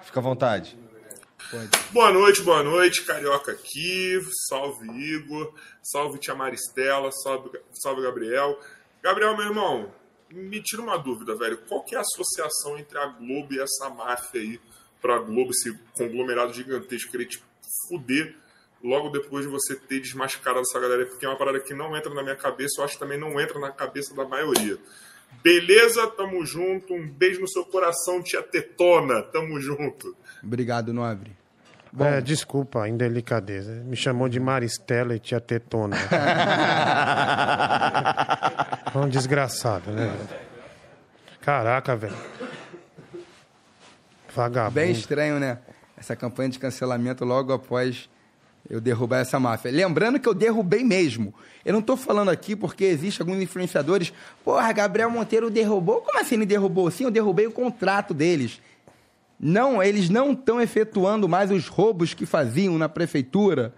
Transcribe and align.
Fica 0.00 0.20
à 0.20 0.22
vontade. 0.22 0.78
Pode. 1.50 1.68
Boa 1.92 2.12
noite, 2.12 2.42
boa 2.42 2.62
noite, 2.62 3.04
Carioca 3.04 3.52
aqui. 3.52 4.20
Salve 4.48 4.88
Igor, 4.88 5.52
salve 5.82 6.18
Tia 6.18 6.34
Maristela, 6.34 7.10
salve, 7.12 7.50
salve 7.72 8.02
Gabriel. 8.02 8.58
Gabriel, 9.02 9.36
meu 9.36 9.46
irmão, 9.46 9.92
me 10.30 10.62
tira 10.62 10.82
uma 10.82 10.96
dúvida, 10.96 11.34
velho. 11.36 11.58
Qual 11.68 11.82
que 11.82 11.94
é 11.94 11.98
a 11.98 12.02
associação 12.02 12.78
entre 12.78 12.96
a 12.98 13.06
Globo 13.06 13.52
e 13.52 13.60
essa 13.60 13.90
máfia 13.90 14.40
aí 14.40 14.60
pra 15.00 15.18
Globo, 15.18 15.50
esse 15.50 15.76
conglomerado 15.96 16.54
gigantesco, 16.54 17.10
querer 17.10 17.26
te 17.26 17.42
fuder 17.88 18.36
logo 18.82 19.10
depois 19.10 19.44
de 19.44 19.50
você 19.50 19.76
ter 19.76 20.00
desmascarado 20.00 20.62
essa 20.62 20.80
galera? 20.80 21.04
Porque 21.06 21.26
é 21.26 21.28
uma 21.28 21.36
parada 21.36 21.60
que 21.60 21.74
não 21.74 21.96
entra 21.96 22.14
na 22.14 22.22
minha 22.22 22.36
cabeça, 22.36 22.80
eu 22.80 22.84
acho 22.84 22.94
que 22.94 23.00
também 23.00 23.18
não 23.18 23.40
entra 23.40 23.58
na 23.58 23.70
cabeça 23.70 24.14
da 24.14 24.24
maioria. 24.24 24.78
Beleza? 25.42 26.06
Tamo 26.08 26.44
junto. 26.44 26.94
Um 26.94 27.08
beijo 27.08 27.40
no 27.40 27.48
seu 27.48 27.64
coração, 27.64 28.22
tia 28.22 28.42
Tetona. 28.42 29.22
Tamo 29.22 29.60
junto. 29.60 30.16
Obrigado, 30.42 30.92
Nobre. 30.92 31.36
Bom. 31.92 32.06
É, 32.06 32.20
desculpa 32.20 32.82
a 32.82 32.88
indelicadeza. 32.88 33.72
Me 33.84 33.94
chamou 33.96 34.28
de 34.28 34.40
Maristela 34.40 35.14
e 35.14 35.18
tia 35.18 35.40
Tetona. 35.40 35.96
é 38.94 38.98
um 38.98 39.08
desgraçado, 39.08 39.90
né? 39.90 40.16
Caraca, 41.42 41.94
velho. 41.94 42.16
Vagabundo. 44.34 44.74
Bem 44.74 44.92
estranho, 44.92 45.38
né? 45.38 45.58
Essa 45.96 46.16
campanha 46.16 46.48
de 46.48 46.58
cancelamento 46.58 47.24
logo 47.24 47.52
após 47.52 48.08
eu 48.68 48.80
derrubar 48.80 49.18
essa 49.18 49.38
máfia. 49.38 49.70
Lembrando 49.70 50.18
que 50.18 50.28
eu 50.28 50.34
derrubei 50.34 50.84
mesmo. 50.84 51.34
Eu 51.64 51.72
não 51.72 51.80
estou 51.80 51.96
falando 51.96 52.30
aqui 52.30 52.54
porque 52.54 52.84
existe 52.84 53.20
alguns 53.20 53.40
influenciadores. 53.42 54.12
Porra, 54.44 54.72
Gabriel 54.72 55.10
Monteiro 55.10 55.50
derrubou. 55.50 56.00
Como 56.00 56.18
assim 56.20 56.36
ele 56.36 56.46
derrubou? 56.46 56.90
Sim, 56.90 57.04
eu 57.04 57.10
derrubei 57.10 57.46
o 57.46 57.52
contrato 57.52 58.14
deles. 58.14 58.60
Não, 59.38 59.82
eles 59.82 60.08
não 60.08 60.32
estão 60.32 60.60
efetuando 60.60 61.28
mais 61.28 61.50
os 61.50 61.66
roubos 61.66 62.14
que 62.14 62.24
faziam 62.24 62.78
na 62.78 62.88
prefeitura. 62.88 63.74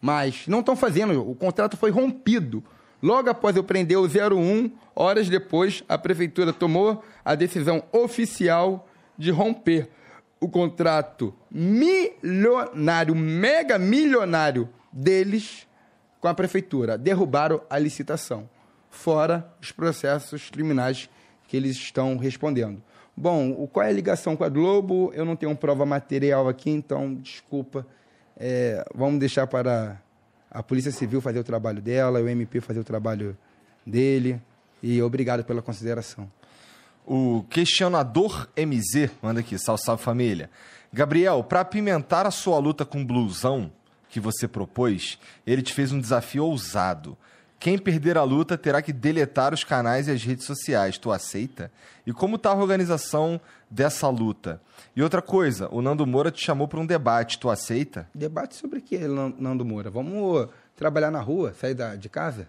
Mas 0.00 0.46
não 0.48 0.60
estão 0.60 0.74
fazendo. 0.74 1.28
O 1.28 1.34
contrato 1.34 1.76
foi 1.76 1.90
rompido. 1.90 2.62
Logo 3.00 3.30
após 3.30 3.56
eu 3.56 3.64
prender 3.64 3.98
o 3.98 4.06
01, 4.06 4.70
horas 4.94 5.28
depois, 5.28 5.82
a 5.88 5.98
prefeitura 5.98 6.52
tomou 6.52 7.02
a 7.24 7.34
decisão 7.34 7.82
oficial 7.92 8.88
de 9.18 9.30
romper 9.30 9.88
o 10.42 10.48
contrato 10.48 11.32
milionário, 11.48 13.14
mega 13.14 13.78
milionário 13.78 14.68
deles 14.92 15.68
com 16.20 16.26
a 16.26 16.34
prefeitura. 16.34 16.98
Derrubaram 16.98 17.62
a 17.70 17.78
licitação, 17.78 18.50
fora 18.90 19.48
os 19.60 19.70
processos 19.70 20.50
criminais 20.50 21.08
que 21.46 21.56
eles 21.56 21.76
estão 21.76 22.16
respondendo. 22.16 22.82
Bom, 23.16 23.68
qual 23.68 23.86
é 23.86 23.90
a 23.90 23.92
ligação 23.92 24.34
com 24.34 24.42
a 24.42 24.48
Globo? 24.48 25.12
Eu 25.14 25.24
não 25.24 25.36
tenho 25.36 25.54
prova 25.54 25.86
material 25.86 26.48
aqui, 26.48 26.70
então 26.70 27.14
desculpa. 27.14 27.86
É, 28.36 28.84
vamos 28.92 29.20
deixar 29.20 29.46
para 29.46 30.02
a 30.50 30.60
Polícia 30.60 30.90
Civil 30.90 31.20
fazer 31.20 31.38
o 31.38 31.44
trabalho 31.44 31.80
dela, 31.80 32.20
o 32.20 32.28
MP 32.28 32.60
fazer 32.60 32.80
o 32.80 32.84
trabalho 32.84 33.38
dele. 33.86 34.42
E 34.82 35.00
obrigado 35.00 35.44
pela 35.44 35.62
consideração. 35.62 36.28
O 37.06 37.44
questionador 37.50 38.48
MZ 38.56 39.10
manda 39.20 39.40
aqui, 39.40 39.58
salve, 39.58 39.82
salve 39.82 40.02
família. 40.02 40.50
Gabriel, 40.92 41.42
para 41.42 41.60
apimentar 41.60 42.26
a 42.26 42.30
sua 42.30 42.58
luta 42.58 42.84
com 42.84 43.04
blusão 43.04 43.72
que 44.08 44.20
você 44.20 44.46
propôs, 44.46 45.18
ele 45.46 45.62
te 45.62 45.72
fez 45.72 45.90
um 45.90 46.00
desafio 46.00 46.44
ousado. 46.44 47.16
Quem 47.58 47.78
perder 47.78 48.18
a 48.18 48.24
luta 48.24 48.58
terá 48.58 48.82
que 48.82 48.92
deletar 48.92 49.54
os 49.54 49.62
canais 49.62 50.08
e 50.08 50.10
as 50.10 50.22
redes 50.22 50.44
sociais. 50.44 50.98
Tu 50.98 51.10
aceita? 51.12 51.70
E 52.04 52.12
como 52.12 52.34
está 52.34 52.50
a 52.50 52.56
organização 52.56 53.40
dessa 53.70 54.08
luta? 54.08 54.60
E 54.96 55.02
outra 55.02 55.22
coisa, 55.22 55.68
o 55.70 55.80
Nando 55.80 56.04
Moura 56.04 56.30
te 56.30 56.44
chamou 56.44 56.66
para 56.66 56.80
um 56.80 56.86
debate. 56.86 57.38
Tu 57.38 57.48
aceita? 57.48 58.08
Debate 58.12 58.56
sobre 58.56 58.80
o 58.80 58.82
que, 58.82 58.98
Nando 58.98 59.64
Moura? 59.64 59.90
Vamos 59.90 60.48
trabalhar 60.76 61.10
na 61.10 61.20
rua, 61.20 61.54
sair 61.54 61.74
da, 61.74 61.94
de 61.94 62.08
casa, 62.08 62.48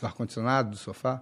do 0.00 0.06
ar-condicionado, 0.06 0.70
do 0.70 0.76
sofá? 0.76 1.20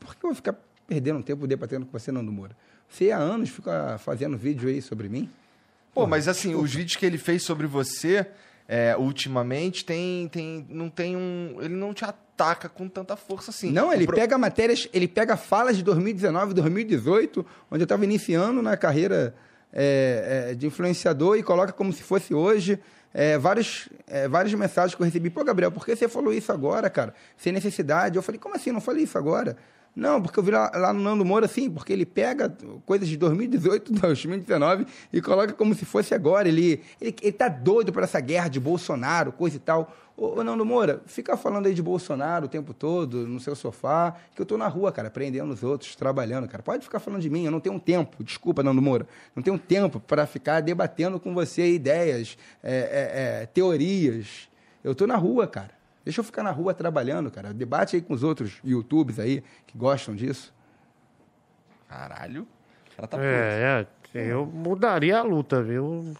Por 0.00 0.14
que 0.14 0.24
eu 0.24 0.30
vou 0.30 0.34
ficar 0.34 0.54
perdendo 0.88 1.22
tempo 1.22 1.46
debatendo 1.46 1.86
com 1.86 1.92
você, 1.92 2.10
Nando 2.10 2.32
Moura. 2.32 2.56
Você 2.88 3.12
há 3.12 3.18
anos 3.18 3.50
fica 3.50 3.98
fazendo 3.98 4.36
vídeo 4.36 4.68
aí 4.68 4.80
sobre 4.80 5.08
mim? 5.08 5.30
Pô, 5.94 6.06
mas 6.06 6.26
assim, 6.26 6.54
os 6.54 6.74
vídeos 6.74 6.96
que 6.96 7.04
ele 7.04 7.18
fez 7.18 7.42
sobre 7.42 7.66
você 7.66 8.26
é, 8.66 8.96
ultimamente 8.96 9.84
tem, 9.84 10.28
tem, 10.28 10.66
não 10.70 10.88
tem 10.88 11.16
um. 11.16 11.58
Ele 11.60 11.74
não 11.74 11.92
te 11.92 12.04
ataca 12.04 12.68
com 12.68 12.88
tanta 12.88 13.16
força 13.16 13.50
assim. 13.50 13.70
Não, 13.70 13.92
ele 13.92 14.06
pro... 14.06 14.16
pega 14.16 14.38
matérias, 14.38 14.88
ele 14.92 15.06
pega 15.06 15.36
falas 15.36 15.76
de 15.76 15.82
2019, 15.82 16.54
2018, 16.54 17.44
onde 17.70 17.82
eu 17.82 17.84
estava 17.84 18.04
iniciando 18.04 18.62
na 18.62 18.76
carreira 18.76 19.34
é, 19.72 20.48
é, 20.50 20.54
de 20.54 20.66
influenciador 20.66 21.36
e 21.36 21.42
coloca 21.42 21.72
como 21.72 21.92
se 21.92 22.02
fosse 22.02 22.32
hoje. 22.32 22.78
É, 23.12 23.38
vários, 23.38 23.88
é, 24.06 24.28
várias 24.28 24.52
mensagens 24.54 24.94
que 24.94 25.00
eu 25.00 25.04
recebi. 25.04 25.30
Pô, 25.30 25.42
Gabriel, 25.42 25.72
por 25.72 25.84
que 25.84 25.96
você 25.96 26.08
falou 26.08 26.32
isso 26.32 26.52
agora, 26.52 26.88
cara? 26.90 27.14
Sem 27.36 27.52
necessidade. 27.52 28.16
Eu 28.16 28.22
falei, 28.22 28.38
como 28.38 28.54
assim? 28.54 28.72
Não 28.72 28.80
falei 28.80 29.04
isso 29.04 29.16
agora? 29.16 29.56
Não, 29.98 30.22
porque 30.22 30.38
eu 30.38 30.44
vi 30.44 30.52
lá, 30.52 30.70
lá, 30.74 30.92
no 30.92 31.00
Nando 31.00 31.24
Moura, 31.24 31.46
assim, 31.46 31.68
porque 31.68 31.92
ele 31.92 32.06
pega 32.06 32.56
coisas 32.86 33.08
de 33.08 33.16
2018, 33.16 33.92
2019 33.92 34.86
e 35.12 35.20
coloca 35.20 35.52
como 35.52 35.74
se 35.74 35.84
fosse 35.84 36.14
agora. 36.14 36.48
Ele, 36.48 36.80
ele, 37.00 37.16
ele 37.20 37.32
tá 37.32 37.48
doido 37.48 37.92
para 37.92 38.04
essa 38.04 38.20
guerra 38.20 38.48
de 38.48 38.60
Bolsonaro, 38.60 39.32
coisa 39.32 39.56
e 39.56 39.58
tal. 39.58 39.92
Ô, 40.16 40.38
ô, 40.38 40.44
Nando 40.44 40.64
Moura, 40.64 41.00
fica 41.06 41.36
falando 41.36 41.66
aí 41.66 41.74
de 41.74 41.82
Bolsonaro 41.82 42.46
o 42.46 42.48
tempo 42.48 42.74
todo, 42.74 43.26
no 43.26 43.38
seu 43.38 43.54
sofá, 43.54 44.14
que 44.34 44.42
eu 44.42 44.46
tô 44.46 44.56
na 44.56 44.66
rua, 44.66 44.90
cara, 44.90 45.08
prendendo 45.08 45.52
os 45.52 45.62
outros, 45.62 45.94
trabalhando, 45.94 46.48
cara. 46.48 46.60
Pode 46.60 46.84
ficar 46.84 46.98
falando 46.98 47.20
de 47.20 47.30
mim, 47.30 47.44
eu 47.44 47.52
não 47.52 47.60
tenho 47.60 47.78
tempo, 47.78 48.22
desculpa, 48.24 48.62
Nando 48.62 48.82
Moura, 48.82 49.06
não 49.34 49.42
tenho 49.44 49.56
tempo 49.56 50.00
para 50.00 50.26
ficar 50.26 50.60
debatendo 50.60 51.20
com 51.20 51.32
você 51.32 51.72
ideias, 51.72 52.36
é, 52.62 52.97
é, 52.98 53.42
é, 53.42 53.46
teorias. 53.46 54.48
Eu 54.82 54.94
tô 54.94 55.06
na 55.06 55.16
rua, 55.16 55.46
cara. 55.46 55.70
Deixa 56.04 56.20
eu 56.20 56.24
ficar 56.24 56.42
na 56.42 56.50
rua 56.50 56.72
trabalhando, 56.72 57.30
cara. 57.30 57.52
Debate 57.52 57.96
aí 57.96 58.02
com 58.02 58.14
os 58.14 58.22
outros 58.22 58.58
YouTubes 58.64 59.18
aí 59.18 59.42
que 59.66 59.76
gostam 59.76 60.14
disso. 60.14 60.54
Caralho. 61.88 62.46
Ela 62.96 63.06
tá 63.06 63.18
é, 63.20 63.86
é, 64.14 64.26
eu 64.26 64.44
mudaria 64.46 65.18
a 65.18 65.22
luta, 65.22 65.62
viu? 65.62 66.14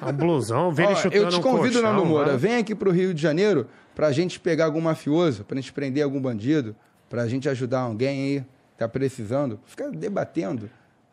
É 0.00 0.06
um 0.06 0.12
blusão, 0.12 0.72
vem 0.72 0.86
Ó, 0.86 0.92
Eu 1.10 1.28
te 1.28 1.40
convido, 1.40 1.80
um 1.80 1.82
Nando 1.82 2.04
Moura, 2.04 2.36
vem 2.36 2.56
aqui 2.56 2.74
pro 2.74 2.90
Rio 2.90 3.12
de 3.12 3.20
Janeiro 3.20 3.66
pra 3.94 4.12
gente 4.12 4.40
pegar 4.40 4.66
algum 4.66 4.80
mafioso, 4.80 5.44
pra 5.44 5.56
gente 5.56 5.72
prender 5.72 6.02
algum 6.02 6.20
bandido, 6.20 6.74
pra 7.10 7.26
gente 7.26 7.48
ajudar 7.48 7.80
alguém 7.80 8.38
aí, 8.38 8.44
tá 8.76 8.88
precisando. 8.88 9.60
Fica 9.66 9.90
debatendo. 9.90 10.70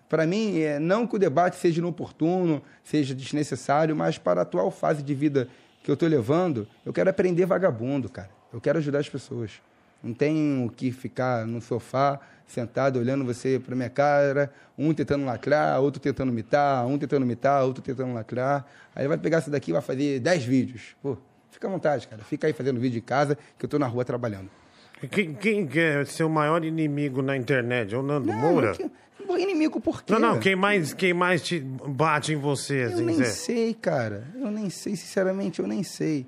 Para 0.09 0.25
mim, 0.25 0.59
é, 0.59 0.79
não 0.79 1.05
que 1.05 1.15
o 1.15 1.19
debate 1.19 1.55
seja 1.55 1.79
inoportuno, 1.79 2.61
seja 2.83 3.13
desnecessário, 3.13 3.95
mas 3.95 4.17
para 4.17 4.41
a 4.41 4.43
atual 4.43 4.71
fase 4.71 5.03
de 5.03 5.13
vida 5.13 5.47
que 5.83 5.91
eu 5.91 5.93
estou 5.93 6.09
levando, 6.09 6.67
eu 6.83 6.91
quero 6.91 7.09
aprender 7.09 7.45
vagabundo, 7.45 8.09
cara. 8.09 8.29
Eu 8.51 8.59
quero 8.59 8.79
ajudar 8.79 8.99
as 8.99 9.07
pessoas. 9.07 9.61
Não 10.03 10.13
tenho 10.13 10.69
que 10.71 10.91
ficar 10.91 11.45
no 11.45 11.61
sofá, 11.61 12.19
sentado, 12.47 12.97
olhando 12.97 13.23
você 13.23 13.61
para 13.63 13.75
minha 13.75 13.89
cara, 13.89 14.51
um 14.77 14.93
tentando 14.93 15.23
lacrar, 15.25 15.79
outro 15.79 16.01
tentando 16.01 16.31
mitar, 16.31 16.85
um 16.87 16.97
tentando 16.97 17.25
mitar, 17.25 17.63
outro 17.63 17.83
tentando 17.83 18.13
lacrar. 18.13 18.65
Aí 18.95 19.07
vai 19.07 19.17
pegar 19.17 19.39
isso 19.39 19.51
daqui 19.51 19.71
e 19.71 19.73
vai 19.73 19.81
fazer 19.81 20.19
10 20.19 20.43
vídeos. 20.43 20.95
Pô, 21.01 21.17
fica 21.51 21.67
à 21.67 21.71
vontade, 21.71 22.07
cara. 22.07 22.23
Fica 22.23 22.47
aí 22.47 22.53
fazendo 22.53 22.79
vídeo 22.79 22.95
de 22.95 23.01
casa, 23.01 23.35
que 23.57 23.65
eu 23.65 23.67
estou 23.67 23.79
na 23.79 23.87
rua 23.87 24.03
trabalhando. 24.03 24.49
Quem, 25.11 25.33
quem 25.33 25.69
é 25.75 26.03
seu 26.03 26.27
maior 26.27 26.65
inimigo 26.65 27.21
na 27.21 27.37
internet? 27.37 27.93
É 27.93 27.97
o 27.97 28.03
Nando 28.03 28.27
não, 28.27 28.35
Moura? 28.35 28.73
Que, 28.73 28.89
inimigo 29.41 29.79
por 29.79 30.03
quê? 30.03 30.13
Não, 30.13 30.19
não, 30.19 30.39
quem 30.39 30.55
mais, 30.55 30.93
quem 30.93 31.13
mais 31.13 31.41
te 31.41 31.59
bate 31.59 32.33
em 32.33 32.37
você, 32.37 32.83
assim, 32.83 32.99
Eu 32.99 33.05
nem 33.05 33.15
Zé? 33.17 33.25
sei, 33.25 33.73
cara. 33.73 34.23
Eu 34.35 34.51
nem 34.51 34.69
sei, 34.69 34.95
sinceramente, 34.95 35.59
eu 35.59 35.67
nem 35.67 35.83
sei. 35.83 36.25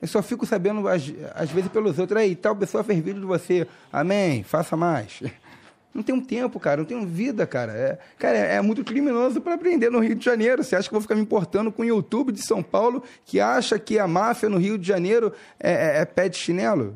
Eu 0.00 0.06
só 0.06 0.22
fico 0.22 0.46
sabendo, 0.46 0.86
às, 0.86 1.02
às 1.34 1.50
vezes, 1.50 1.70
pelos 1.70 1.98
outros. 1.98 2.20
Aí, 2.20 2.36
tal 2.36 2.54
pessoa 2.54 2.84
fez 2.84 2.98
vídeo 3.00 3.20
de 3.20 3.26
você. 3.26 3.66
Amém, 3.92 4.42
faça 4.44 4.76
mais. 4.76 5.20
Não 5.92 6.02
tenho 6.02 6.20
tempo, 6.20 6.60
cara. 6.60 6.76
Não 6.76 6.84
tenho 6.84 7.04
vida, 7.04 7.46
cara. 7.46 7.72
É, 7.72 7.98
cara, 8.18 8.38
é, 8.38 8.54
é 8.56 8.60
muito 8.60 8.84
criminoso 8.84 9.40
para 9.40 9.54
aprender 9.54 9.90
no 9.90 9.98
Rio 9.98 10.14
de 10.14 10.24
Janeiro. 10.24 10.62
Você 10.62 10.76
acha 10.76 10.88
que 10.88 10.94
eu 10.94 10.98
vou 10.98 11.02
ficar 11.02 11.16
me 11.16 11.22
importando 11.22 11.72
com 11.72 11.82
o 11.82 11.84
YouTube 11.84 12.30
de 12.30 12.46
São 12.46 12.62
Paulo 12.62 13.02
que 13.24 13.40
acha 13.40 13.78
que 13.78 13.98
a 13.98 14.06
máfia 14.06 14.48
no 14.48 14.58
Rio 14.58 14.78
de 14.78 14.86
Janeiro 14.86 15.32
é, 15.58 15.72
é, 15.72 16.00
é 16.02 16.04
pé 16.04 16.28
de 16.28 16.36
chinelo? 16.36 16.94